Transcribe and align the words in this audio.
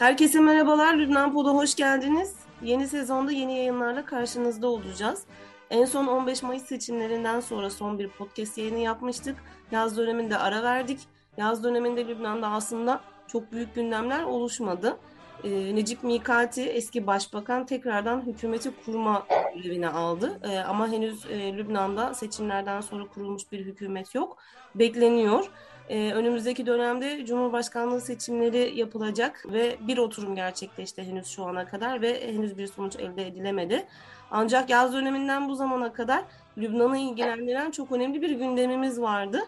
Herkese 0.00 0.40
merhabalar. 0.40 0.94
Lübnan 0.98 1.32
Pod'a 1.32 1.50
hoş 1.50 1.74
geldiniz. 1.74 2.34
Yeni 2.62 2.88
sezonda 2.88 3.32
yeni 3.32 3.56
yayınlarla 3.56 4.04
karşınızda 4.04 4.66
olacağız. 4.68 5.22
En 5.70 5.84
son 5.84 6.06
15 6.06 6.42
Mayıs 6.42 6.62
seçimlerinden 6.64 7.40
sonra 7.40 7.70
son 7.70 7.98
bir 7.98 8.08
podcast 8.08 8.58
yayını 8.58 8.78
yapmıştık. 8.78 9.36
Yaz 9.70 9.96
döneminde 9.96 10.38
ara 10.38 10.62
verdik. 10.62 11.00
Yaz 11.36 11.64
döneminde 11.64 12.08
Lübnan'da 12.08 12.48
aslında 12.48 13.00
çok 13.26 13.52
büyük 13.52 13.74
gündemler 13.74 14.22
oluşmadı. 14.22 14.98
Ee, 15.44 15.74
Necip 15.74 16.02
Mikati 16.04 16.62
eski 16.62 17.06
başbakan 17.06 17.66
tekrardan 17.66 18.26
hükümeti 18.26 18.70
kurma 18.84 19.26
görevine 19.54 19.88
aldı. 19.88 20.40
Ee, 20.42 20.58
ama 20.58 20.88
henüz 20.88 21.26
e, 21.26 21.56
Lübnan'da 21.56 22.14
seçimlerden 22.14 22.80
sonra 22.80 23.04
kurulmuş 23.06 23.52
bir 23.52 23.60
hükümet 23.64 24.14
yok. 24.14 24.36
Bekleniyor. 24.74 25.50
Ee, 25.88 26.12
önümüzdeki 26.12 26.66
dönemde 26.66 27.26
Cumhurbaşkanlığı 27.26 28.00
seçimleri 28.00 28.78
yapılacak 28.78 29.46
ve 29.52 29.76
bir 29.80 29.98
oturum 29.98 30.34
gerçekleşti 30.34 31.02
henüz 31.02 31.26
şu 31.26 31.44
ana 31.44 31.66
kadar 31.66 32.02
ve 32.02 32.32
henüz 32.32 32.58
bir 32.58 32.66
sonuç 32.66 32.96
elde 32.96 33.26
edilemedi. 33.26 33.86
Ancak 34.30 34.70
yaz 34.70 34.92
döneminden 34.92 35.48
bu 35.48 35.54
zamana 35.54 35.92
kadar 35.92 36.24
Lübnan'ı 36.58 36.98
ilgilendiren 36.98 37.70
çok 37.70 37.92
önemli 37.92 38.22
bir 38.22 38.30
gündemimiz 38.30 39.00
vardı. 39.00 39.40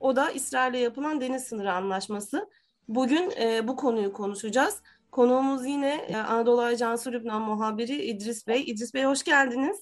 O 0.00 0.16
da 0.16 0.30
İsrail'le 0.30 0.78
yapılan 0.78 1.20
deniz 1.20 1.44
sınırı 1.44 1.72
anlaşması. 1.72 2.48
Bugün 2.88 3.30
e, 3.40 3.68
bu 3.68 3.76
konuyu 3.76 4.12
konuşacağız. 4.12 4.80
Konuğumuz 5.10 5.66
yine 5.66 5.94
e, 5.94 6.16
Anadolu 6.16 6.60
Ajansı 6.60 7.12
Lübnan 7.12 7.42
muhabiri 7.42 8.02
İdris 8.02 8.46
Bey. 8.46 8.62
İdris 8.66 8.94
Bey 8.94 9.04
hoş 9.04 9.22
geldiniz. 9.22 9.80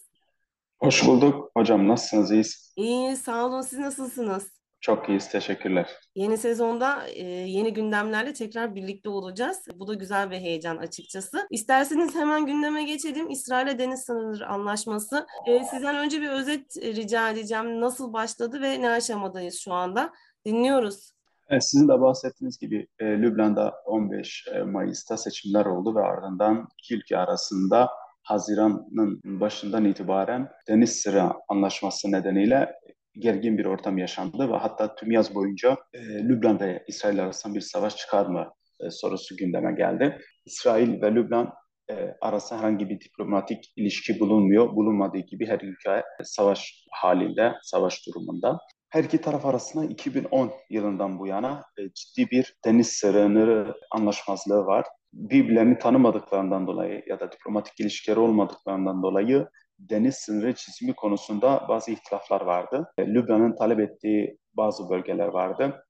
Hoş 0.81 1.07
bulduk. 1.07 1.51
Hocam 1.57 1.89
nasılsınız? 1.89 2.31
İyiyiz. 2.31 2.73
İyi, 2.77 3.17
sağ 3.17 3.47
olun. 3.47 3.63
Siz 3.63 3.79
nasılsınız? 3.79 4.62
Çok 4.83 5.09
iyiyiz. 5.09 5.29
Teşekkürler. 5.29 5.91
Yeni 6.15 6.39
sezonda 6.39 7.07
e, 7.07 7.25
yeni 7.27 7.73
gündemlerle 7.73 8.33
tekrar 8.33 8.75
birlikte 8.75 9.09
olacağız. 9.09 9.59
Bu 9.75 9.89
da 9.89 9.95
güzel 9.95 10.31
bir 10.31 10.37
heyecan 10.37 10.77
açıkçası. 10.77 11.47
İsterseniz 11.51 12.15
hemen 12.15 12.47
gündeme 12.47 12.85
geçelim. 12.85 13.31
İsrail'e 13.31 13.79
deniz 13.79 14.01
sınırı 14.01 14.47
anlaşması. 14.47 15.27
E, 15.47 15.65
sizden 15.65 15.97
önce 15.97 16.21
bir 16.21 16.31
özet 16.31 16.77
rica 16.77 17.31
edeceğim. 17.31 17.81
Nasıl 17.81 18.13
başladı 18.13 18.61
ve 18.61 18.83
ne 18.83 18.91
aşamadayız 18.91 19.59
şu 19.59 19.73
anda? 19.73 20.13
Dinliyoruz. 20.47 21.13
Sizin 21.61 21.89
de 21.89 22.01
bahsettiğiniz 22.01 22.59
gibi 22.59 22.87
e, 22.99 23.05
Lübnan'da 23.05 23.75
15 23.87 24.47
e, 24.55 24.63
Mayıs'ta 24.63 25.17
seçimler 25.17 25.67
oldu 25.67 25.95
ve 25.95 26.01
ardından 26.01 26.69
iki 26.79 26.95
ülke 26.95 27.19
arasında 27.19 27.89
Haziran'ın 28.23 29.21
başından 29.25 29.85
itibaren 29.85 30.49
deniz 30.69 31.01
sınırı 31.01 31.33
anlaşması 31.49 32.13
nedeniyle 32.13 32.82
gergin 33.19 33.59
bir 33.59 33.65
ortam 33.65 33.99
yaşandı 33.99 34.53
ve 34.53 34.57
hatta 34.57 34.95
tüm 34.95 35.11
yaz 35.11 35.35
boyunca 35.35 35.77
e, 35.93 35.99
Lübnan 35.99 36.61
İsrail 36.89 37.23
arasında 37.23 37.55
bir 37.55 37.61
savaş 37.61 37.97
çıkar 37.97 38.27
mı 38.27 38.53
e, 38.81 38.91
sorusu 38.91 39.37
gündeme 39.37 39.73
geldi. 39.73 40.19
İsrail 40.47 41.03
ve 41.03 41.15
Lübnan 41.15 41.53
e, 41.91 41.95
arasında 42.21 42.59
herhangi 42.59 42.89
bir 42.89 43.01
diplomatik 43.01 43.73
ilişki 43.77 44.21
bulunmuyor. 44.21 44.77
Bulunmadığı 44.77 45.19
gibi 45.19 45.47
her 45.47 45.61
ülke 45.61 46.03
savaş 46.23 46.87
halinde, 46.91 47.53
savaş 47.63 48.07
durumunda. 48.07 48.59
Her 48.89 49.05
iki 49.05 49.21
taraf 49.21 49.47
arasında 49.47 49.85
2010 49.85 50.53
yılından 50.71 51.19
bu 51.19 51.27
yana 51.27 51.65
e, 51.79 51.83
ciddi 51.95 52.31
bir 52.31 52.55
deniz 52.65 52.89
sınırı 52.89 53.75
anlaşmazlığı 53.91 54.67
var. 54.67 54.87
Birbirlerini 55.13 55.79
tanımadıklarından 55.79 56.67
dolayı 56.67 57.03
ya 57.07 57.21
da 57.21 57.33
diplomatik 57.33 57.81
ilişkileri 57.81 58.21
olmadıklarından 58.21 59.03
dolayı 59.03 59.47
deniz 59.91 60.15
sınırı 60.15 60.55
çizimi 60.55 60.95
konusunda 60.95 61.67
bazı 61.69 61.91
ihtilaflar 61.91 62.41
vardı. 62.41 62.93
E, 62.99 63.07
Lübnan'ın 63.07 63.57
talep 63.57 63.81
ettiği 63.81 64.39
bazı 64.55 64.91
bölgeler 64.91 65.29
vardı. 65.29 65.85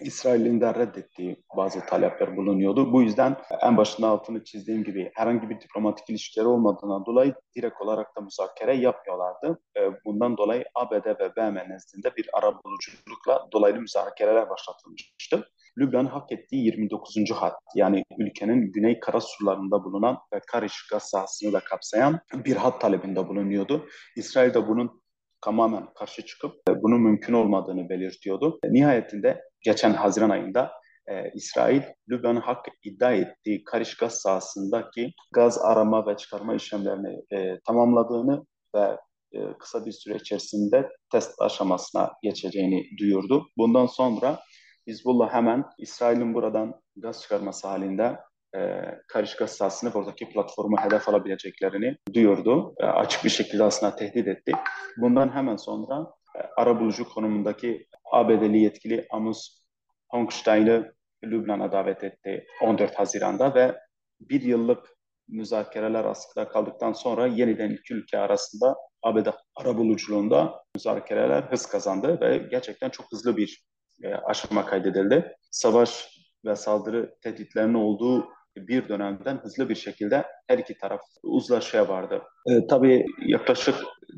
İsrail'in 0.00 0.60
de 0.60 0.74
reddettiği 0.74 1.42
bazı 1.56 1.86
talepler 1.86 2.36
bulunuyordu. 2.36 2.92
Bu 2.92 3.02
yüzden 3.02 3.36
en 3.62 3.76
başında 3.76 4.08
altını 4.08 4.44
çizdiğim 4.44 4.84
gibi 4.84 5.10
herhangi 5.14 5.50
bir 5.50 5.60
diplomatik 5.60 6.10
ilişkileri 6.10 6.48
olmadığından 6.48 7.06
dolayı 7.06 7.34
direkt 7.56 7.80
olarak 7.80 8.16
da 8.16 8.20
müzakere 8.20 8.76
yapmıyorlardı. 8.76 9.58
E, 9.76 9.80
bundan 10.04 10.36
dolayı 10.36 10.64
ABD 10.74 11.06
ve 11.06 11.36
BM 11.36 11.68
nezdinde 11.68 12.16
bir 12.16 12.28
ara 12.32 12.52
buluculukla 12.64 13.48
dolaylı 13.52 13.80
müzakereler 13.80 14.50
başlatılmıştı. 14.50 15.48
Lübnan 15.78 16.06
hak 16.06 16.32
ettiği 16.32 16.64
29. 16.64 17.16
hat 17.32 17.54
yani 17.74 18.02
ülkenin 18.18 18.72
güney 18.72 19.00
kara 19.00 19.20
sularında 19.20 19.84
bulunan 19.84 20.18
ve 20.34 20.40
Kariş 20.46 20.86
gaz 20.90 21.02
sahasını 21.02 21.52
da 21.52 21.60
kapsayan 21.60 22.20
bir 22.34 22.56
hat 22.56 22.80
talebinde 22.80 23.28
bulunuyordu. 23.28 23.86
İsrail 24.16 24.54
de 24.54 24.68
bunun 24.68 25.02
tamamen 25.40 25.86
karşı 25.94 26.26
çıkıp 26.26 26.52
e, 26.70 26.82
bunun 26.82 27.00
mümkün 27.00 27.32
olmadığını 27.32 27.88
belirtiyordu. 27.88 28.58
Nihayetinde 28.64 29.42
geçen 29.60 29.92
Haziran 29.92 30.30
ayında 30.30 30.72
e, 31.08 31.30
İsrail, 31.34 31.82
Lübnan'ın 32.08 32.40
hak 32.40 32.66
iddia 32.84 33.12
ettiği 33.12 33.64
Kariş 33.64 33.96
gaz 33.96 34.14
sahasındaki 34.14 35.12
gaz 35.32 35.58
arama 35.58 36.06
ve 36.06 36.16
çıkarma 36.16 36.54
işlemlerini 36.54 37.22
e, 37.32 37.60
tamamladığını 37.66 38.46
ve 38.74 38.96
e, 39.32 39.38
kısa 39.58 39.86
bir 39.86 39.92
süre 39.92 40.16
içerisinde 40.16 40.88
test 41.12 41.40
aşamasına 41.40 42.12
geçeceğini 42.22 42.84
duyurdu. 42.98 43.46
Bundan 43.58 43.86
sonra 43.86 44.38
Hizbullah 44.86 45.32
hemen 45.32 45.64
İsrail'in 45.78 46.34
buradan 46.34 46.80
gaz 46.96 47.22
çıkarması 47.22 47.68
halinde 47.68 48.18
e, 48.56 48.84
Kariş 49.08 49.36
gaz 49.36 49.50
sahasını 49.50 49.94
buradaki 49.94 50.28
platformu 50.30 50.76
hedef 50.80 51.08
alabileceklerini 51.08 51.96
duyurdu. 52.14 52.74
E, 52.80 52.84
açık 52.84 53.24
bir 53.24 53.30
şekilde 53.30 53.64
aslında 53.64 53.96
tehdit 53.96 54.28
etti. 54.28 54.52
Bundan 54.96 55.34
hemen 55.34 55.56
sonra 55.56 56.10
e, 56.36 56.40
arabulucu 56.56 57.08
konumundaki 57.08 57.86
ABD'li 58.12 58.58
yetkili 58.58 59.06
Amos 59.10 59.62
Hochstein'ı 60.08 60.94
Lübnan'a 61.24 61.72
davet 61.72 62.04
etti 62.04 62.46
14 62.62 62.94
Haziran'da 62.94 63.54
ve 63.54 63.76
bir 64.20 64.42
yıllık 64.42 64.96
müzakereler 65.28 66.04
askıda 66.04 66.48
kaldıktan 66.48 66.92
sonra 66.92 67.26
yeniden 67.26 67.70
iki 67.70 67.94
ülke 67.94 68.18
arasında 68.18 68.76
ABD 69.02 69.28
arabuluculuğunda 69.56 70.64
müzakereler 70.74 71.42
hız 71.42 71.66
kazandı 71.66 72.20
ve 72.20 72.38
gerçekten 72.50 72.90
çok 72.90 73.06
hızlı 73.12 73.36
bir 73.36 73.66
aşama 74.24 74.66
kaydedildi. 74.66 75.36
Savaş 75.50 76.08
ve 76.44 76.56
saldırı 76.56 77.14
tehditlerinin 77.22 77.74
olduğu 77.74 78.28
bir 78.56 78.88
dönemden 78.88 79.36
hızlı 79.36 79.68
bir 79.68 79.74
şekilde 79.74 80.24
her 80.46 80.58
iki 80.58 80.78
taraf 80.78 81.00
uzlaşıya 81.22 81.88
vardı. 81.88 82.22
E, 82.46 82.66
tabii 82.66 83.06
yaklaşık 83.26 83.74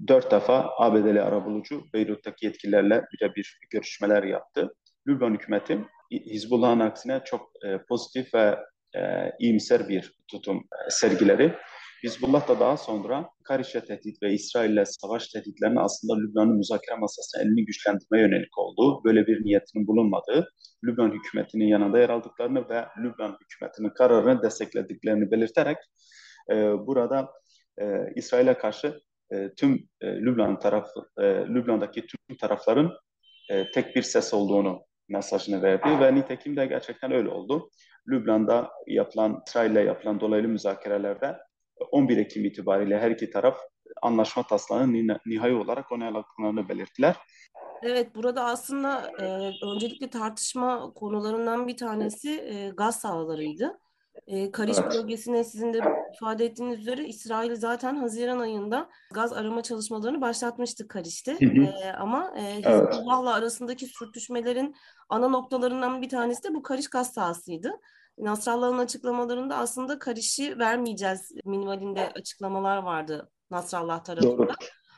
dört 0.09 0.31
defa 0.31 0.71
ABD'li 0.79 1.23
arabulucu 1.23 1.83
Beyrut'taki 1.95 2.47
yetkililerle 2.47 3.05
bir 3.37 3.59
görüşmeler 3.71 4.23
yaptı. 4.23 4.75
Lübnan 5.09 5.35
hükümeti 5.35 5.85
Hizbullah'ın 6.13 6.81
aksine 6.81 7.21
çok 7.25 7.51
e, 7.67 7.79
pozitif 7.89 8.35
ve 8.35 8.59
e, 8.97 9.33
iyimser 9.39 9.89
bir 9.89 10.13
tutum 10.29 10.57
e, 10.57 10.91
sergileri. 10.91 11.55
Hizbullah 12.03 12.49
da 12.49 12.61
daha 12.61 12.77
sonra 12.77 13.31
Karişe 13.45 13.81
tehdit 13.81 14.23
ve 14.23 14.33
İsrail 14.33 14.71
ile 14.71 14.85
savaş 14.85 15.29
tehditlerine 15.29 15.81
aslında 15.81 16.21
Lübnan'ın 16.21 16.57
müzakere 16.57 16.97
masasına 16.97 17.43
elini 17.43 17.65
güçlendirmeye 17.65 18.25
yönelik 18.25 18.59
olduğu, 18.59 19.05
böyle 19.05 19.27
bir 19.27 19.45
niyetinin 19.45 19.87
bulunmadığı, 19.87 20.49
Lübnan 20.85 21.13
hükümetinin 21.13 21.67
yanında 21.67 21.99
yer 21.99 22.09
aldıklarını 22.09 22.69
ve 22.69 22.87
Lübnan 23.03 23.37
hükümetinin 23.41 23.91
kararını 23.91 24.43
desteklediklerini 24.43 25.31
belirterek 25.31 25.79
e, 26.51 26.55
burada 26.87 27.29
e, 27.81 28.13
İsrail'e 28.17 28.59
karşı 28.59 29.01
e, 29.33 29.55
tüm 29.57 29.89
e, 30.01 30.07
Lübnan 30.07 30.59
tarafı, 30.59 31.01
e, 31.19 31.25
Lübnan'daki 31.25 32.07
tüm 32.07 32.37
tarafların 32.37 32.93
e, 33.51 33.71
tek 33.71 33.97
bir 33.97 34.03
ses 34.03 34.35
olduğunu 34.35 34.81
mesajını 35.09 35.63
verdi 35.63 36.01
ve 36.01 36.15
nitekim 36.15 36.57
de 36.57 36.67
gerçekten 36.67 37.13
öyle 37.13 37.29
oldu. 37.29 37.71
Lübnan'da 38.09 38.71
yapılan, 38.87 39.43
İsrail'le 39.47 39.87
yapılan 39.87 40.21
dolaylı 40.21 40.49
müzakerelerde 40.49 41.37
11 41.91 42.17
Ekim 42.17 42.45
itibariyle 42.45 42.99
her 42.99 43.11
iki 43.11 43.31
taraf 43.31 43.59
anlaşma 44.03 44.43
taslağını 44.43 45.19
nihai 45.27 45.55
olarak 45.55 45.93
onayladıklarını 45.93 46.69
belirttiler. 46.69 47.17
Evet, 47.83 48.15
burada 48.15 48.45
aslında 48.45 49.13
e, 49.21 49.53
öncelikle 49.67 50.11
tartışma 50.11 50.93
konularından 50.95 51.69
bir 51.69 51.77
tanesi 51.77 52.31
e, 52.31 52.69
gaz 52.77 53.01
sahalarıydı. 53.01 53.79
E, 54.27 54.51
Kariş 54.51 54.79
evet. 54.79 54.95
bölgesine 54.95 55.45
sizin 55.45 55.73
de 55.73 55.81
ifade 56.15 56.45
ettiğiniz 56.45 56.81
üzere 56.81 57.07
İsrail 57.07 57.57
zaten 57.57 57.97
Haziran 57.97 58.39
ayında 58.39 58.89
gaz 59.15 59.33
arama 59.33 59.63
çalışmalarını 59.63 60.21
başlatmıştı 60.21 60.89
Kariş'te. 60.89 61.33
E, 61.33 61.93
ama 61.93 62.35
e, 62.39 62.57
Hizbullah'la 62.57 63.31
evet. 63.31 63.43
arasındaki 63.43 63.87
sürtüşmelerin 63.87 64.75
ana 65.09 65.29
noktalarından 65.29 66.03
bir 66.03 66.09
tanesi 66.09 66.45
de 66.45 66.55
bu 66.55 66.63
Kariş 66.63 66.89
gaz 66.89 67.13
sahasıydı. 67.13 67.81
Nasrallah'ın 68.19 68.79
açıklamalarında 68.79 69.57
aslında 69.57 69.99
karışı 69.99 70.59
vermeyeceğiz 70.59 71.33
minvalinde 71.45 72.13
açıklamalar 72.15 72.77
vardı 72.77 73.31
Nasrallah 73.51 74.05
tarafında. 74.05 74.39
Doğru. 74.39 74.53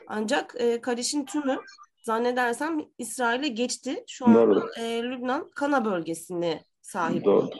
Ancak 0.07 0.55
e, 0.57 0.81
karışın 0.81 1.25
tümü 1.25 1.59
zannedersem 2.03 2.79
İsrail'e 2.97 3.47
geçti. 3.47 4.03
Şu 4.07 4.25
anda 4.25 4.65
e, 4.79 5.03
Lübnan 5.03 5.51
Kana 5.55 5.85
bölgesine 5.85 6.63
sahip 6.81 7.25
Doğru. 7.25 7.35
oldu. 7.35 7.55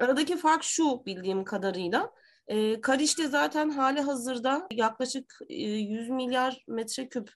Aradaki 0.00 0.36
fark 0.36 0.62
şu 0.62 1.06
bildiğim 1.06 1.44
kadarıyla. 1.44 2.10
E, 2.46 2.80
Kariş'te 2.80 3.28
zaten 3.28 3.70
hali 3.70 4.00
hazırda 4.00 4.66
yaklaşık 4.70 5.38
e, 5.48 5.54
100 5.54 6.08
milyar 6.08 6.64
metreküp 6.68 7.32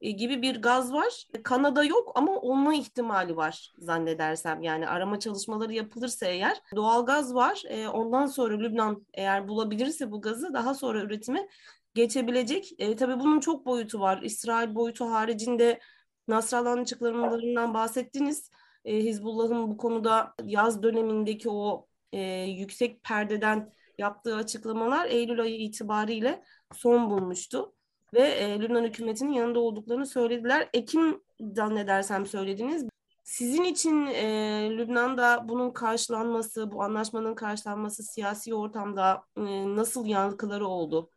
gibi 0.00 0.42
bir 0.42 0.62
gaz 0.62 0.92
var. 0.92 1.26
Kanada 1.44 1.84
yok 1.84 2.12
ama 2.14 2.32
olma 2.40 2.74
ihtimali 2.74 3.36
var 3.36 3.72
zannedersem. 3.78 4.62
Yani 4.62 4.88
arama 4.88 5.18
çalışmaları 5.20 5.72
yapılırsa 5.72 6.26
eğer 6.26 6.60
doğal 6.76 7.06
gaz 7.06 7.34
var. 7.34 7.62
E, 7.68 7.88
ondan 7.88 8.26
sonra 8.26 8.58
Lübnan 8.58 9.06
eğer 9.14 9.48
bulabilirse 9.48 10.10
bu 10.10 10.20
gazı 10.20 10.54
daha 10.54 10.74
sonra 10.74 11.02
üretime 11.02 11.48
geçebilecek. 11.94 12.72
E, 12.78 12.96
tabii 12.96 13.20
bunun 13.20 13.40
çok 13.40 13.66
boyutu 13.66 14.00
var. 14.00 14.22
İsrail 14.22 14.74
boyutu 14.74 15.04
haricinde 15.04 15.80
Nasrallah'ın 16.28 16.82
açıklamalarından 16.82 17.74
bahsettiniz. 17.74 18.50
E, 18.84 18.96
Hizbullah'ın 18.96 19.70
bu 19.70 19.76
konuda 19.76 20.34
yaz 20.44 20.82
dönemindeki 20.82 21.50
o 21.50 21.86
e, 22.12 22.20
yüksek 22.42 23.04
perdeden 23.04 23.72
yaptığı 23.98 24.36
açıklamalar 24.36 25.06
Eylül 25.06 25.40
ayı 25.40 25.56
itibariyle 25.60 26.44
son 26.74 27.10
bulmuştu. 27.10 27.74
Ve 28.14 28.22
e, 28.22 28.60
Lübnan 28.60 28.84
hükümetinin 28.84 29.32
yanında 29.32 29.60
olduklarını 29.60 30.06
söylediler. 30.06 30.68
Ekim 30.74 31.20
zannedersem 31.40 32.26
söylediniz. 32.26 32.84
Sizin 33.24 33.64
için 33.64 34.06
e, 34.06 34.24
Lübnan'da 34.70 35.48
bunun 35.48 35.70
karşılanması, 35.70 36.72
bu 36.72 36.82
anlaşmanın 36.82 37.34
karşılanması 37.34 38.02
siyasi 38.02 38.54
ortamda 38.54 39.22
e, 39.36 39.76
nasıl 39.76 40.06
yankıları 40.06 40.66
oldu? 40.66 41.10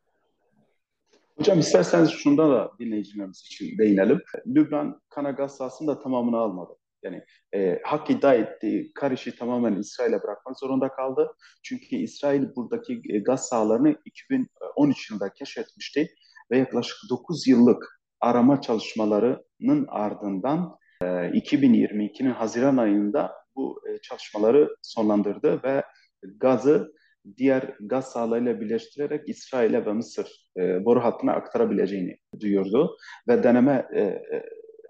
Hocam 1.38 1.60
isterseniz 1.60 2.10
şundan 2.10 2.52
da 2.52 2.72
dinleyicilerimiz 2.80 3.40
için 3.40 3.78
değinelim. 3.78 4.22
Lübnan 4.48 5.02
kana 5.10 5.32
gaz 5.32 5.56
sahasının 5.56 5.88
da 5.88 6.00
tamamını 6.00 6.38
almadı. 6.38 6.76
Yani 7.04 7.24
e, 7.56 7.82
hak 7.84 8.10
iddia 8.10 8.34
ettiği 8.34 8.94
Kariş'i 8.94 9.36
tamamen 9.36 9.76
İsrail'e 9.76 10.24
bırakmak 10.24 10.60
zorunda 10.60 10.90
kaldı. 10.90 11.32
Çünkü 11.64 11.96
İsrail 11.96 12.56
buradaki 12.56 13.02
e, 13.10 13.20
gaz 13.20 13.48
sahalarını 13.48 13.96
2013 14.06 15.12
yılında 15.12 15.34
keşfetmişti 15.34 16.16
ve 16.54 16.58
yaklaşık 16.58 16.98
9 17.10 17.48
yıllık 17.48 18.00
arama 18.22 18.62
çalışmalarının 18.62 19.88
ardından 19.90 20.78
e, 21.02 21.06
2022'nin 21.06 22.32
Haziran 22.32 22.78
ayında 22.78 23.32
bu 23.56 23.82
e, 23.90 24.02
çalışmaları 24.02 24.76
sonlandırdı 24.82 25.64
ve 25.64 25.84
gazı 26.24 26.94
diğer 27.38 27.76
gaz 27.80 28.12
sahalarıyla 28.12 28.62
birleştirerek 28.62 29.30
İsrail'e 29.30 29.86
ve 29.86 29.94
Mısır 29.94 30.50
e, 30.58 30.86
boru 30.86 31.04
hattına 31.04 31.34
aktarabileceğini 31.34 32.18
duyurdu 32.40 32.98
ve 33.28 33.44
deneme 33.44 33.88
e, 33.94 34.02
e, 34.02 34.44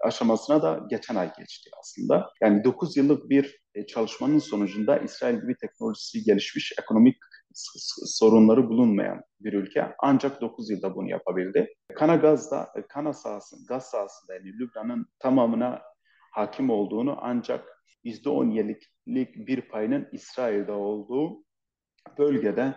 aşamasına 0.04 0.62
da 0.62 0.80
geçen 0.90 1.14
ay 1.14 1.32
geçti 1.38 1.70
aslında. 1.80 2.30
Yani 2.42 2.64
9 2.64 2.96
yıllık 2.96 3.30
bir 3.30 3.60
e, 3.74 3.86
çalışmanın 3.86 4.38
sonucunda 4.38 4.98
İsrail 4.98 5.40
gibi 5.40 5.56
teknolojisi 5.56 6.22
gelişmiş, 6.22 6.72
ekonomik 6.82 7.16
sorunları 8.04 8.68
bulunmayan 8.68 9.22
bir 9.40 9.52
ülke 9.52 9.94
ancak 9.98 10.40
9 10.40 10.70
yılda 10.70 10.94
bunu 10.94 11.10
yapabildi. 11.10 11.74
Kana 11.94 12.16
gazda, 12.16 12.72
kana 12.88 13.12
sahasında, 13.12 13.60
gaz 13.68 13.84
sahasında 13.90 14.34
yani 14.34 14.58
Lübnan'ın 14.58 15.06
tamamına 15.18 15.82
hakim 16.32 16.70
olduğunu 16.70 17.18
ancak 17.20 17.74
%17'lik 18.04 19.36
bir 19.46 19.60
payının 19.60 20.08
İsrail'de 20.12 20.72
olduğu 20.72 21.44
bölgede 22.18 22.74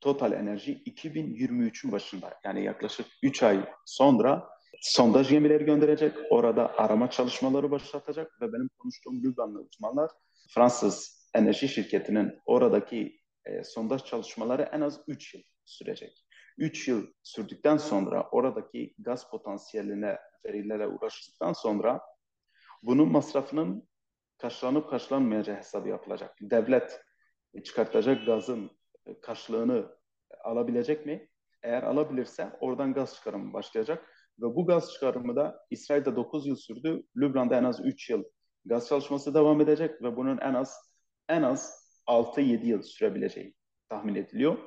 Total 0.00 0.32
Enerji 0.32 0.82
2023'ün 0.82 1.92
başında 1.92 2.34
yani 2.44 2.64
yaklaşık 2.64 3.06
3 3.22 3.42
ay 3.42 3.68
sonra 3.86 4.48
sondaj 4.80 5.28
gemileri 5.28 5.64
gönderecek. 5.64 6.16
Orada 6.30 6.78
arama 6.78 7.10
çalışmaları 7.10 7.70
başlatacak 7.70 8.40
ve 8.40 8.52
benim 8.52 8.68
konuştuğum 8.78 9.22
Lübnanlı 9.22 9.60
uzmanlar 9.60 10.10
Fransız 10.54 11.24
enerji 11.34 11.68
şirketinin 11.68 12.32
oradaki 12.46 13.23
e, 13.46 13.64
sondaj 13.64 14.04
çalışmaları 14.04 14.62
en 14.72 14.80
az 14.80 15.00
3 15.06 15.34
yıl 15.34 15.42
sürecek. 15.64 16.26
3 16.58 16.88
yıl 16.88 17.06
sürdükten 17.22 17.76
sonra 17.76 18.28
oradaki 18.30 18.94
gaz 18.98 19.30
potansiyeline 19.30 20.18
verilere 20.44 20.86
ulaştıktan 20.86 21.52
sonra 21.52 22.00
bunun 22.82 23.12
masrafının 23.12 23.88
karşılanıp 24.38 24.90
karşılanmayacağı 24.90 25.56
hesabı 25.56 25.88
yapılacak. 25.88 26.36
Devlet 26.40 27.00
çıkartacak 27.64 28.26
gazın 28.26 28.70
karşılığını 29.22 29.96
alabilecek 30.44 31.06
mi? 31.06 31.28
Eğer 31.62 31.82
alabilirse 31.82 32.52
oradan 32.60 32.94
gaz 32.94 33.14
çıkarımı 33.14 33.52
başlayacak 33.52 34.10
ve 34.38 34.46
bu 34.46 34.66
gaz 34.66 34.92
çıkarımı 34.92 35.36
da 35.36 35.66
İsrail'de 35.70 36.16
9 36.16 36.46
yıl 36.46 36.56
sürdü. 36.56 37.02
Lübnan'da 37.16 37.56
en 37.56 37.64
az 37.64 37.80
3 37.84 38.10
yıl 38.10 38.24
gaz 38.64 38.88
çalışması 38.88 39.34
devam 39.34 39.60
edecek 39.60 40.02
ve 40.02 40.16
bunun 40.16 40.38
en 40.38 40.54
az 40.54 40.94
en 41.28 41.42
az 41.42 41.83
6-7 42.06 42.66
yıl 42.66 42.82
sürebileceği 42.82 43.54
tahmin 43.88 44.14
ediliyor. 44.14 44.58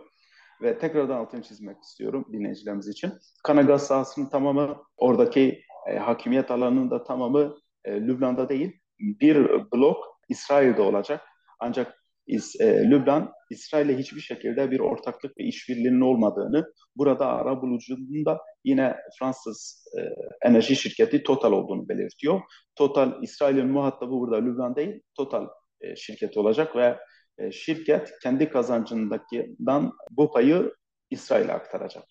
Ve 0.61 0.77
tekrardan 0.77 1.17
altını 1.17 1.41
çizmek 1.41 1.81
istiyorum 1.83 2.25
dinleyicilerimiz 2.31 2.87
için. 2.87 3.13
Kana 3.43 3.61
gaz 3.61 3.87
sahasının 3.87 4.29
tamamı, 4.29 4.77
oradaki 4.97 5.61
e, 5.87 5.97
hakimiyet 5.97 6.51
alanının 6.51 6.91
da 6.91 7.03
tamamı 7.03 7.57
e, 7.85 8.01
Lübnan'da 8.01 8.49
değil. 8.49 8.79
Bir 8.99 9.49
blok 9.71 10.19
İsrail'de 10.29 10.81
olacak. 10.81 11.21
Ancak 11.59 11.97
İs, 12.27 12.61
e, 12.61 12.89
Lübnan, 12.89 13.33
İsrail'le 13.49 13.97
hiçbir 13.97 14.21
şekilde 14.21 14.71
bir 14.71 14.79
ortaklık 14.79 15.37
ve 15.37 15.43
işbirliğinin 15.43 16.01
olmadığını, 16.01 16.73
burada 16.95 17.27
ara 17.27 17.61
bulucunun 17.61 18.25
da 18.25 18.41
yine 18.63 18.95
Fransız 19.19 19.87
e, 19.97 20.01
enerji 20.47 20.75
şirketi 20.75 21.23
Total 21.23 21.51
olduğunu 21.51 21.89
belirtiyor. 21.89 22.41
Total, 22.75 23.23
İsrail'in 23.23 23.67
muhatabı 23.67 24.11
burada 24.11 24.35
Lübnan 24.35 24.75
değil, 24.75 25.01
Total 25.15 25.47
e, 25.81 25.95
şirketi 25.95 26.39
olacak 26.39 26.75
ve 26.75 26.97
e, 27.37 27.51
şirket 27.51 28.19
kendi 28.23 28.49
kazancındakinden 28.49 29.91
bu 30.11 30.31
payı 30.31 30.73
İsrail'e 31.09 31.53
aktaracak. 31.53 32.03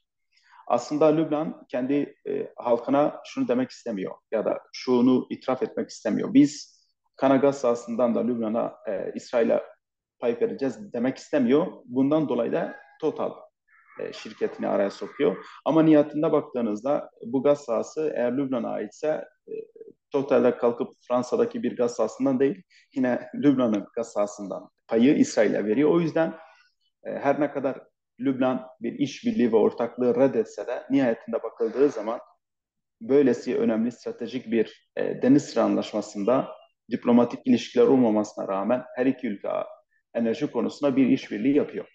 Aslında 0.67 1.07
Lübnan 1.07 1.67
kendi 1.69 2.15
e, 2.29 2.53
halkına 2.57 3.21
şunu 3.25 3.49
demek 3.49 3.71
istemiyor 3.71 4.15
ya 4.31 4.45
da 4.45 4.59
şunu 4.73 5.27
itiraf 5.31 5.63
etmek 5.63 5.91
istemiyor. 5.91 6.35
Biz 6.35 6.77
Kanagaz 7.17 7.59
sahasından 7.61 8.15
da 8.15 8.21
Lübnan'a, 8.21 8.75
e, 8.89 9.13
İsrail'e 9.15 9.63
pay 10.19 10.37
vereceğiz 10.41 10.93
demek 10.93 11.17
istemiyor. 11.17 11.67
Bundan 11.85 12.29
dolayı 12.29 12.53
da 12.53 12.77
Total 13.01 13.33
e, 14.01 14.13
şirketini 14.13 14.69
araya 14.69 14.91
sokuyor. 14.91 15.45
Ama 15.65 15.83
niyetinde 15.83 16.33
baktığınızda 16.33 17.11
bu 17.27 17.43
gaz 17.43 17.61
sahası 17.61 18.13
eğer 18.17 18.37
Lübnan'a 18.37 18.69
aitse 18.69 19.25
e, 19.49 19.53
Total'de 20.11 20.57
kalkıp 20.57 20.89
Fransa'daki 21.09 21.63
bir 21.63 21.77
gaz 21.77 21.95
sahasından 21.95 22.41
değil, 22.41 22.63
yine 22.95 23.31
Lübnan'ın 23.35 23.87
gaz 23.97 24.13
sahasından 24.13 24.69
payı 24.89 25.17
İsrail'e 25.17 25.65
veriyor. 25.65 25.91
O 25.91 26.01
yüzden 26.01 26.35
e, 27.05 27.11
her 27.11 27.41
ne 27.41 27.51
kadar 27.51 27.81
Lübnan 28.21 28.67
bir 28.81 28.93
işbirliği 28.93 29.53
ve 29.53 29.57
ortaklığı 29.57 30.15
reddetse 30.15 30.67
de 30.67 30.83
nihayetinde 30.91 31.43
bakıldığı 31.43 31.89
zaman 31.89 32.21
böylesi 33.01 33.59
önemli 33.59 33.93
stratejik 33.93 34.51
bir 34.51 34.91
e, 34.97 35.23
deniz 35.23 35.45
sıra 35.45 35.65
anlaşmasında 35.65 36.49
diplomatik 36.91 37.41
ilişkiler 37.45 37.87
olmamasına 37.87 38.49
rağmen 38.49 38.85
her 38.97 39.07
iki 39.07 39.27
ülke 39.29 39.49
enerji 40.15 40.51
konusunda 40.51 40.97
bir 40.97 41.07
işbirliği 41.07 41.57
yapıyor. 41.57 41.87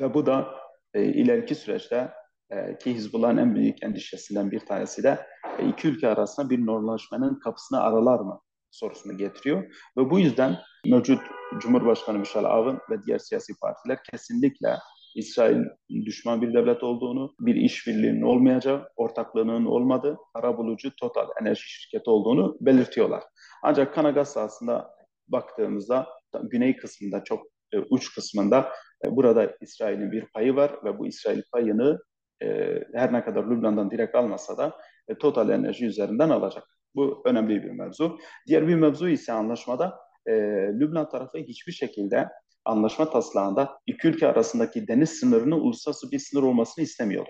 Ve 0.00 0.14
bu 0.14 0.26
da 0.26 0.54
e, 0.94 1.04
ileriki 1.04 1.54
süreçte 1.54 2.10
e, 2.50 2.78
ki 2.78 2.94
Hizbullah'ın 2.94 3.36
en 3.36 3.54
büyük 3.54 3.82
endişesinden 3.82 4.50
bir 4.50 4.60
tanesi 4.60 5.02
de 5.02 5.26
e, 5.58 5.68
iki 5.68 5.88
ülke 5.88 6.08
arasında 6.08 6.50
bir 6.50 6.66
normalleşmenin 6.66 7.34
kapısını 7.34 7.80
aralar 7.80 8.20
mı 8.20 8.40
sorusunu 8.70 9.16
getiriyor. 9.16 9.62
Ve 9.96 10.10
bu 10.10 10.18
yüzden 10.18 10.56
mevcut 10.86 11.20
Cumhurbaşkanı 11.58 12.18
Michel 12.18 12.44
Aoun 12.44 12.78
ve 12.90 13.02
diğer 13.06 13.18
siyasi 13.18 13.52
partiler 13.62 13.98
kesinlikle 14.10 14.76
İsrail 15.14 15.64
düşman 15.90 16.42
bir 16.42 16.54
devlet 16.54 16.82
olduğunu, 16.82 17.34
bir 17.40 17.54
işbirliğinin 17.54 18.22
olmayacağı, 18.22 18.88
ortaklığının 18.96 19.64
olmadığı, 19.64 20.18
ara 20.34 20.58
bulucu 20.58 20.90
Total 20.96 21.28
enerji 21.40 21.62
şirketi 21.62 22.10
olduğunu 22.10 22.56
belirtiyorlar. 22.60 23.22
Ancak 23.62 23.94
Kanagaz 23.94 24.32
sahasında 24.32 24.90
baktığımızda 25.28 26.08
güney 26.42 26.76
kısmında 26.76 27.24
çok 27.24 27.46
e, 27.72 27.78
uç 27.78 28.14
kısmında 28.14 28.72
e, 29.04 29.16
burada 29.16 29.56
İsrail'in 29.60 30.12
bir 30.12 30.26
payı 30.34 30.56
var 30.56 30.72
ve 30.84 30.98
bu 30.98 31.06
İsrail 31.06 31.42
payını 31.52 31.98
e, 32.42 32.78
her 32.94 33.12
ne 33.12 33.24
kadar 33.24 33.44
Lübnan'dan 33.44 33.90
direkt 33.90 34.14
almasa 34.14 34.58
da 34.58 34.76
Total 35.18 35.50
Enerji 35.50 35.86
üzerinden 35.86 36.30
alacak. 36.30 36.64
Bu 36.94 37.22
önemli 37.24 37.62
bir 37.62 37.70
mevzu. 37.70 38.18
Diğer 38.46 38.68
bir 38.68 38.74
mevzu 38.74 39.08
ise 39.08 39.32
anlaşmada 39.32 39.98
e, 40.26 40.32
Lübnan 40.80 41.08
tarafı 41.08 41.38
hiçbir 41.38 41.72
şekilde 41.72 42.28
anlaşma 42.64 43.10
taslağında 43.10 43.78
iki 43.86 44.08
ülke 44.08 44.26
arasındaki 44.26 44.88
deniz 44.88 45.10
sınırının 45.10 45.60
uluslararası 45.60 46.10
bir 46.10 46.18
sınır 46.18 46.42
olmasını 46.42 46.84
istemiyor. 46.84 47.26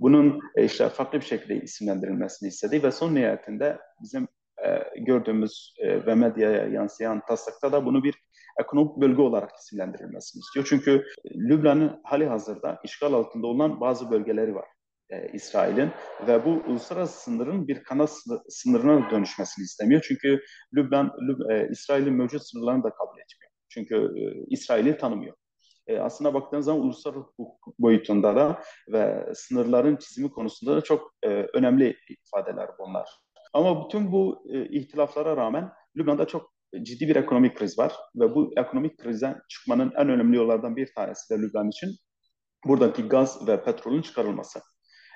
Bunun 0.00 0.40
e, 0.56 0.64
işte 0.64 0.88
farklı 0.88 1.20
bir 1.20 1.24
şekilde 1.24 1.56
isimlendirilmesini 1.56 2.48
istedi 2.48 2.82
ve 2.82 2.92
son 2.92 3.14
nihayetinde 3.14 3.78
bizim 4.02 4.28
e, 4.66 5.00
gördüğümüz 5.00 5.74
e, 5.78 6.06
ve 6.06 6.14
medyaya 6.14 6.66
yansıyan 6.66 7.20
taslakta 7.28 7.72
da 7.72 7.86
bunu 7.86 8.04
bir 8.04 8.14
ekonomik 8.60 8.96
bölge 8.96 9.22
olarak 9.22 9.50
isimlendirilmesini 9.62 10.40
istiyor. 10.40 10.66
Çünkü 10.68 11.04
Lübnan'ın 11.34 12.00
hali 12.04 12.26
hazırda 12.26 12.80
işgal 12.84 13.12
altında 13.12 13.46
olan 13.46 13.80
bazı 13.80 14.10
bölgeleri 14.10 14.54
var. 14.54 14.66
E, 15.12 15.28
İsrail'in 15.32 15.90
ve 16.26 16.44
bu 16.44 16.50
uluslararası 16.50 17.20
sınırın 17.22 17.68
bir 17.68 17.82
kanal 17.84 18.06
sınırına 18.48 19.10
dönüşmesini 19.10 19.64
istemiyor. 19.64 20.04
Çünkü 20.08 20.40
Lübnan, 20.74 21.12
Lüb, 21.28 21.50
e, 21.50 21.68
İsrail'in 21.70 22.14
mevcut 22.14 22.42
sınırlarını 22.42 22.84
da 22.84 22.90
kabul 22.90 23.18
etmiyor. 23.18 23.52
Çünkü 23.68 23.94
e, 23.96 24.44
İsrail'i 24.50 24.98
tanımıyor. 24.98 25.36
e, 25.86 25.98
aslına 25.98 26.34
baktığınız 26.34 26.64
zaman 26.64 26.82
uluslararası 26.82 27.26
hukuk 27.36 27.78
boyutunda 27.78 28.36
da 28.36 28.62
ve 28.92 29.26
sınırların 29.34 29.96
çizimi 29.96 30.30
konusunda 30.30 30.76
da 30.76 30.80
çok 30.80 31.14
e, 31.22 31.28
önemli 31.28 31.96
ifadeler 32.08 32.68
bunlar. 32.78 33.10
Ama 33.52 33.84
bütün 33.84 34.12
bu 34.12 34.44
e, 34.52 34.68
ihtilaflara 34.68 35.36
rağmen 35.36 35.72
Lübnan'da 35.96 36.26
çok 36.26 36.52
ciddi 36.82 37.08
bir 37.08 37.16
ekonomik 37.16 37.56
kriz 37.58 37.78
var 37.78 37.94
ve 38.16 38.34
bu 38.34 38.52
ekonomik 38.56 38.98
krizden 38.98 39.40
çıkmanın 39.48 39.92
en 39.96 40.08
önemli 40.08 40.36
yollardan 40.36 40.76
bir 40.76 40.94
tanesi 40.94 41.34
de 41.34 41.38
Lübnan 41.42 41.68
için 41.68 41.90
buradaki 42.66 43.02
gaz 43.02 43.48
ve 43.48 43.64
petrolün 43.64 44.02
çıkarılması. 44.02 44.60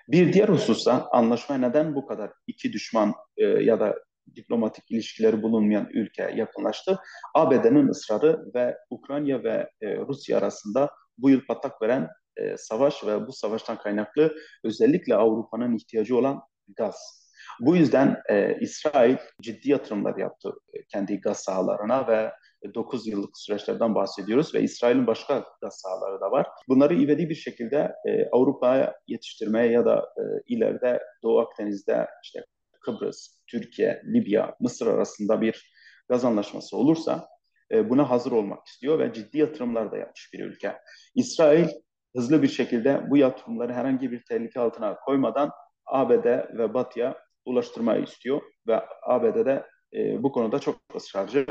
Bir 0.09 0.33
diğer 0.33 0.49
hususta 0.49 1.09
anlaşma 1.13 1.57
neden 1.57 1.95
bu 1.95 2.07
kadar 2.07 2.33
iki 2.47 2.73
düşman 2.73 3.15
e, 3.37 3.45
ya 3.45 3.81
da 3.81 3.95
diplomatik 4.37 4.91
ilişkileri 4.91 5.43
bulunmayan 5.43 5.89
ülke 5.93 6.33
yakınlaştı? 6.37 6.99
ABD'nin 7.35 7.89
ısrarı 7.89 8.55
ve 8.55 8.77
Ukrayna 8.91 9.45
ve 9.45 9.71
e, 9.81 9.97
Rusya 9.97 10.39
arasında 10.39 10.91
bu 11.19 11.31
yıl 11.31 11.47
patlak 11.47 11.83
veren 11.83 12.09
e, 12.37 12.57
savaş 12.57 13.05
ve 13.07 13.27
bu 13.27 13.33
savaştan 13.33 13.79
kaynaklı 13.79 14.35
özellikle 14.65 15.15
Avrupa'nın 15.15 15.77
ihtiyacı 15.77 16.17
olan 16.17 16.43
gaz. 16.77 17.27
Bu 17.61 17.77
yüzden 17.77 18.23
e, 18.31 18.59
İsrail 18.61 19.17
ciddi 19.43 19.71
yatırımlar 19.71 20.17
yaptı 20.17 20.53
e, 20.73 20.85
kendi 20.85 21.21
gaz 21.21 21.39
sahalarına 21.39 22.09
ve 22.09 22.33
9 22.75 23.07
yıllık 23.07 23.39
süreçlerden 23.39 23.95
bahsediyoruz 23.95 24.55
ve 24.55 24.63
İsrail'in 24.63 25.07
başka 25.07 25.45
gaz 25.63 25.81
sahaları 25.81 26.21
da 26.21 26.31
var. 26.31 26.47
Bunları 26.69 26.95
ivedi 26.95 27.29
bir 27.29 27.35
şekilde 27.35 27.95
e, 28.09 28.29
Avrupa'ya 28.33 28.95
yetiştirmeye 29.07 29.73
ya 29.73 29.85
da 29.85 29.99
e, 29.99 30.23
ileride 30.47 31.03
Doğu 31.23 31.41
Akdeniz'de 31.41 32.07
işte 32.25 32.45
Kıbrıs, 32.81 33.41
Türkiye, 33.47 34.03
Libya, 34.15 34.57
Mısır 34.61 34.87
arasında 34.87 35.41
bir 35.41 35.73
gaz 36.09 36.25
anlaşması 36.25 36.77
olursa 36.77 37.29
e, 37.73 37.91
buna 37.91 38.11
hazır 38.11 38.33
olmak 38.33 38.67
istiyor 38.67 38.99
ve 38.99 39.13
ciddi 39.13 39.39
yatırımlar 39.39 39.93
da 39.93 39.97
yapmış 39.97 40.31
bir 40.33 40.45
ülke. 40.45 40.77
İsrail 41.15 41.69
hızlı 42.17 42.43
bir 42.43 42.49
şekilde 42.49 43.11
bu 43.11 43.17
yatırımları 43.17 43.73
herhangi 43.73 44.13
bir 44.13 44.25
tehlike 44.25 44.61
altına 44.61 44.97
koymadan 44.97 45.51
ABD 45.87 46.25
ve 46.59 46.75
Batı'ya 46.75 47.19
ulaştırmayı 47.45 48.03
istiyor 48.03 48.41
ve 48.69 48.81
ABD'de 49.03 49.67
e, 49.95 50.23
bu 50.23 50.33
konuda 50.33 50.59
çok 50.59 50.77
ısrarcı. 50.97 51.47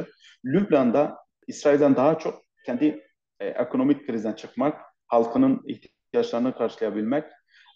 Lübnan'da 0.46 1.18
İsrail'den 1.48 1.96
daha 1.96 2.18
çok 2.18 2.42
kendi 2.66 3.04
e, 3.40 3.48
ekonomik 3.48 4.08
krizden 4.08 4.34
çıkmak, 4.34 4.82
halkının 5.08 5.62
ihtiyaçlarını 5.68 6.56
karşılayabilmek 6.56 7.24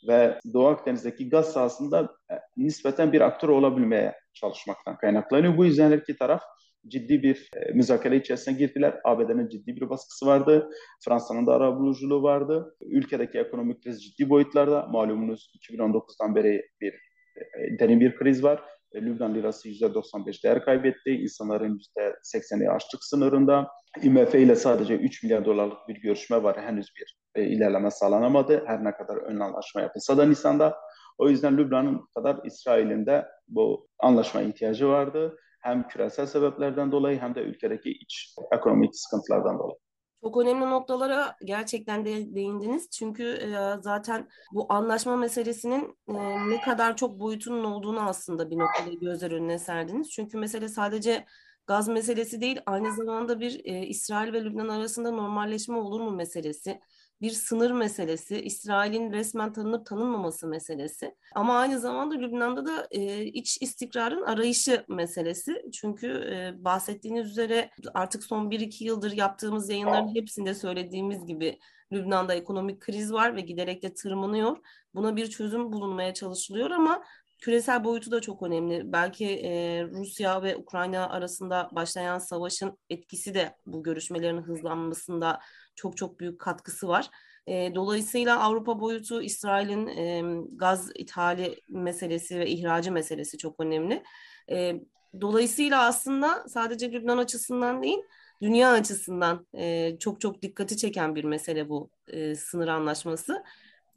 ve 0.08 0.40
Doğu 0.54 0.68
Akdeniz'deki 0.68 1.30
gaz 1.30 1.52
sahasında 1.52 2.16
e, 2.32 2.36
nispeten 2.58 3.14
bir 3.14 3.22
aktör 3.22 3.50
olabilmeye 3.50 4.16
çalışmaktan 4.34 4.98
kaynaklanıyor. 4.98 5.58
Bu 5.58 5.66
yüzden 5.66 5.92
her 5.92 5.98
iki 5.98 6.18
taraf 6.18 6.42
ciddi 6.88 7.24
bir 7.24 7.50
e, 7.56 7.72
müzakere 7.74 8.18
içerisine 8.18 8.54
girdiler. 8.54 9.00
ABD'nin 9.04 9.50
ciddi 9.50 9.76
bir 9.76 9.90
baskısı 9.90 10.26
vardı. 10.26 10.70
Fransa'nın 11.06 11.48
da 11.48 11.54
ara 11.54 11.78
buluculuğu 11.78 12.24
vardı. 12.24 12.76
Ülkedeki 12.82 13.40
ekonomik 13.40 13.84
kriz 13.84 14.04
ciddi 14.04 14.30
boyutlarda. 14.30 14.88
Malumunuz 14.88 15.52
2019'dan 15.56 16.36
beri 16.36 16.70
bir 16.82 16.94
e, 17.36 17.80
derin 17.80 18.00
bir 18.00 18.16
kriz 18.16 18.44
var. 18.44 18.64
Lübnan 18.96 19.36
lirası 19.36 19.70
%95 19.70 20.44
değer 20.44 20.66
kaybetti. 20.66 21.10
İnsanların 21.10 21.80
%80'i 22.24 22.70
açlık 22.70 23.04
sınırında. 23.04 23.68
IMF 24.04 24.36
ile 24.36 24.56
sadece 24.56 24.96
3 24.96 25.24
milyar 25.24 25.46
dolarlık 25.46 25.88
bir 25.88 26.02
görüşme 26.02 26.44
var. 26.44 26.62
Henüz 26.62 26.88
bir 27.00 27.18
e, 27.36 27.44
ilerleme 27.44 27.92
sağlanamadı. 27.92 28.64
Her 28.66 28.84
ne 28.84 28.92
kadar 28.92 29.18
ön 29.18 29.40
anlaşma 29.40 29.82
yapılsa 29.82 30.18
da 30.18 30.26
Nisan'da. 30.26 30.78
O 31.18 31.30
yüzden 31.30 31.58
Lübnan'ın 31.58 32.06
kadar 32.16 32.40
İsrail'in 32.46 33.06
de 33.06 33.28
bu 33.48 33.88
anlaşma 34.00 34.42
ihtiyacı 34.42 34.88
vardı. 34.88 35.38
Hem 35.62 35.88
küresel 35.88 36.26
sebeplerden 36.26 36.92
dolayı 36.92 37.20
hem 37.20 37.36
de 37.36 37.42
ülkedeki 37.42 37.92
iç 37.92 38.36
ekonomik 38.52 38.96
sıkıntılardan 38.96 39.60
dolayı. 39.60 39.80
Çok 40.24 40.38
önemli 40.38 40.70
noktalara 40.70 41.36
gerçekten 41.46 42.06
de 42.06 42.36
değindiniz. 42.36 42.90
Çünkü 42.90 43.24
e, 43.24 43.82
zaten 43.82 44.30
bu 44.54 44.74
anlaşma 44.74 45.16
meselesinin 45.16 45.98
e, 46.08 46.14
ne 46.50 46.62
kadar 46.62 46.98
çok 46.98 47.20
boyutunun 47.20 47.64
olduğunu 47.64 48.02
aslında 48.10 48.50
bir 48.52 48.60
noktada 48.60 48.94
gözler 49.02 49.32
önüne 49.32 49.60
serdiniz. 49.60 50.10
Çünkü 50.10 50.38
mesele 50.38 50.68
sadece 50.68 51.26
gaz 51.68 51.88
meselesi 51.88 52.42
değil, 52.42 52.60
aynı 52.66 52.96
zamanda 52.96 53.40
bir 53.40 53.62
e, 53.66 53.86
İsrail 53.88 54.34
ve 54.34 54.44
Lübnan 54.44 54.70
arasında 54.70 55.12
normalleşme 55.12 55.78
olur 55.78 56.02
mu 56.02 56.12
meselesi 56.12 56.80
bir 57.22 57.32
sınır 57.32 57.72
meselesi, 57.72 58.42
İsrail'in 58.42 59.12
resmen 59.12 59.54
tanınıp 59.54 59.86
tanınmaması 59.86 60.48
meselesi. 60.48 61.16
Ama 61.36 61.58
aynı 61.58 61.80
zamanda 61.80 62.16
Lübnan'da 62.16 62.66
da 62.66 62.88
e, 62.92 63.24
iç 63.26 63.62
istikrarın 63.62 64.22
arayışı 64.22 64.86
meselesi. 64.88 65.66
Çünkü 65.74 66.08
e, 66.08 66.64
bahsettiğiniz 66.64 67.28
üzere 67.28 67.70
artık 67.94 68.24
son 68.24 68.50
1-2 68.50 68.84
yıldır 68.84 69.12
yaptığımız 69.12 69.70
yayınların 69.70 70.16
hepsinde 70.16 70.54
söylediğimiz 70.54 71.26
gibi 71.26 71.60
Lübnan'da 71.92 72.34
ekonomik 72.34 72.80
kriz 72.80 73.14
var 73.14 73.36
ve 73.36 73.42
giderek 73.42 73.84
de 73.84 73.94
tırmanıyor. 73.94 74.58
Buna 74.96 75.16
bir 75.16 75.30
çözüm 75.30 75.74
bulunmaya 75.74 76.14
çalışılıyor 76.14 76.72
ama 76.72 77.04
küresel 77.42 77.84
boyutu 77.84 78.12
da 78.12 78.22
çok 78.22 78.44
önemli. 78.44 78.82
Belki 78.94 79.26
e, 79.26 79.84
Rusya 79.84 80.44
ve 80.44 80.56
Ukrayna 80.56 81.10
arasında 81.10 81.70
başlayan 81.72 82.20
savaşın 82.20 82.78
etkisi 82.90 83.34
de 83.34 83.56
bu 83.66 83.84
görüşmelerin 83.84 84.42
hızlanmasında 84.42 85.40
çok 85.76 85.98
çok 85.98 86.20
büyük 86.20 86.40
katkısı 86.40 86.88
var. 86.88 87.10
E, 87.48 87.76
dolayısıyla 87.76 88.40
Avrupa 88.40 88.80
boyutu 88.80 89.22
İsrail'in 89.22 89.88
e, 89.88 90.24
gaz 90.56 90.92
ithali 90.96 91.56
meselesi 91.70 92.40
ve 92.40 92.50
ihracı 92.50 92.92
meselesi 92.92 93.38
çok 93.38 93.60
önemli. 93.60 94.04
E, 94.52 94.74
dolayısıyla 95.22 95.86
aslında 95.86 96.48
sadece 96.48 96.92
Lübnan 96.92 97.18
açısından 97.18 97.84
değil, 97.84 98.00
dünya 98.42 98.72
açısından 98.72 99.48
e, 99.54 99.98
çok 100.00 100.22
çok 100.22 100.42
dikkati 100.42 100.78
çeken 100.78 101.16
bir 101.16 101.24
mesele 101.24 101.70
bu 101.70 101.90
e, 102.08 102.36
sınır 102.36 102.68
anlaşması. 102.68 103.44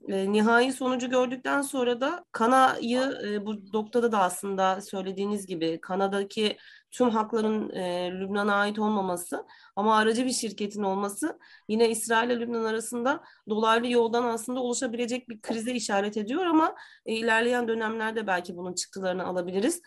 E, 0.09 0.33
nihai 0.33 0.73
sonucu 0.73 1.11
gördükten 1.11 1.63
sonra 1.63 2.01
da 2.01 2.25
Kana'yı 2.33 3.19
e, 3.25 3.47
bu 3.47 3.55
noktada 3.73 4.13
da 4.13 4.19
aslında 4.19 4.81
söylediğiniz 4.81 5.47
gibi 5.47 5.79
Kanada'daki 5.83 6.57
tüm 6.91 7.11
hakların 7.11 7.71
e, 7.71 8.11
Lübnan'a 8.21 8.55
ait 8.55 8.79
olmaması 8.79 9.47
ama 9.77 9.97
aracı 9.97 10.27
bir 10.27 10.31
şirketin 10.31 10.83
olması 10.83 11.39
yine 11.69 11.91
İsrail 11.91 12.31
ile 12.31 12.41
Lübnan 12.41 12.65
arasında 12.65 13.25
dolaylı 13.49 13.89
yoldan 13.89 14.25
aslında 14.25 14.61
oluşabilecek 14.61 15.29
bir 15.29 15.41
krize 15.41 15.73
işaret 15.73 16.17
ediyor 16.17 16.47
ama 16.47 16.75
e, 17.07 17.15
ilerleyen 17.15 17.69
dönemlerde 17.69 18.27
belki 18.27 18.57
bunun 18.57 18.75
çıktılarını 18.75 19.25
alabiliriz. 19.27 19.83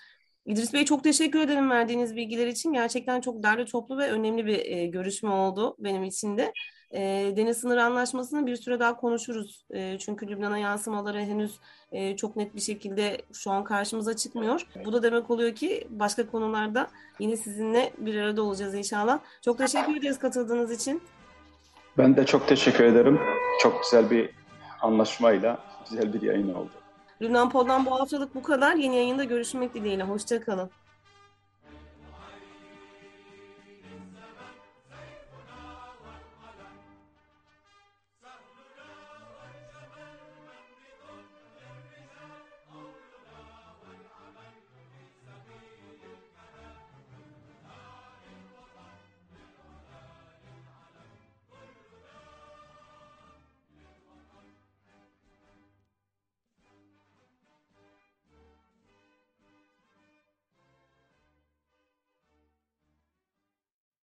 İdris 0.45 0.73
Bey 0.73 0.85
çok 0.85 1.03
teşekkür 1.03 1.39
ederim 1.39 1.69
verdiğiniz 1.69 2.15
bilgiler 2.15 2.47
için. 2.47 2.73
Gerçekten 2.73 3.21
çok 3.21 3.43
derli 3.43 3.65
toplu 3.65 3.97
ve 3.97 4.11
önemli 4.11 4.45
bir 4.45 4.59
e, 4.65 4.85
görüşme 4.87 5.29
oldu 5.29 5.75
benim 5.79 6.03
için 6.03 6.37
de. 6.37 6.53
E, 6.91 7.33
deniz 7.37 7.57
sınır 7.57 7.77
anlaşmasını 7.77 8.45
bir 8.45 8.55
süre 8.55 8.79
daha 8.79 8.97
konuşuruz. 8.97 9.65
E, 9.69 9.97
çünkü 9.99 10.27
Lübnan'a 10.27 10.57
yansımaları 10.57 11.19
henüz 11.19 11.59
e, 11.91 12.15
çok 12.17 12.35
net 12.35 12.55
bir 12.55 12.61
şekilde 12.61 13.21
şu 13.33 13.51
an 13.51 13.63
karşımıza 13.63 14.15
çıkmıyor. 14.15 14.67
Bu 14.85 14.93
da 14.93 15.03
demek 15.03 15.29
oluyor 15.29 15.55
ki 15.55 15.87
başka 15.89 16.27
konularda 16.27 16.87
yine 17.19 17.37
sizinle 17.37 17.93
bir 17.97 18.15
arada 18.15 18.43
olacağız 18.43 18.75
inşallah. 18.75 19.19
Çok 19.41 19.57
teşekkür 19.57 19.97
ederiz 19.97 20.19
katıldığınız 20.19 20.71
için. 20.71 21.01
Ben 21.97 22.17
de 22.17 22.25
çok 22.25 22.47
teşekkür 22.47 22.83
ederim. 22.83 23.19
Çok 23.61 23.83
güzel 23.83 24.09
bir 24.09 24.29
anlaşmayla 24.81 25.59
güzel 25.89 26.13
bir 26.13 26.21
yayın 26.21 26.53
oldu. 26.53 26.71
Lübnan 27.21 27.49
Pod'dan 27.49 27.85
bu 27.85 27.99
haftalık 27.99 28.35
bu 28.35 28.43
kadar. 28.43 28.75
Yeni 28.75 28.95
yayında 28.95 29.23
görüşmek 29.23 29.73
dileğiyle. 29.73 30.03
Hoşçakalın. 30.03 30.69